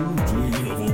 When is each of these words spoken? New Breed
New 0.00 0.14
Breed 0.14 0.89